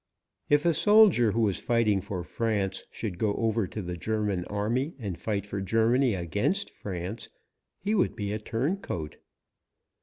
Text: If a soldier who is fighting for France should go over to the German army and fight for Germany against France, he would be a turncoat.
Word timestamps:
If 0.49 0.65
a 0.65 0.73
soldier 0.73 1.31
who 1.33 1.47
is 1.47 1.59
fighting 1.59 2.01
for 2.01 2.23
France 2.23 2.85
should 2.89 3.19
go 3.19 3.35
over 3.35 3.67
to 3.67 3.83
the 3.83 3.95
German 3.95 4.45
army 4.45 4.95
and 4.97 5.15
fight 5.15 5.45
for 5.45 5.61
Germany 5.61 6.15
against 6.15 6.71
France, 6.71 7.29
he 7.77 7.93
would 7.93 8.15
be 8.15 8.33
a 8.33 8.39
turncoat. 8.39 9.17